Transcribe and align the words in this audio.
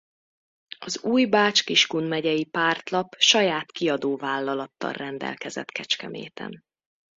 Az 0.79 1.03
új 1.03 1.25
Bács-Kiskun 1.25 2.03
megyei 2.03 2.45
pártlap 2.45 3.15
saját 3.17 3.71
kiadóvállalattal 3.71 4.91
rendelkezett 4.91 5.69
Kecskeméten. 5.71 6.63